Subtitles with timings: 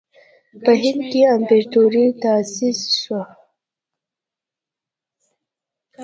[0.63, 3.21] په هند کې امپراطوري تأسیس شوه.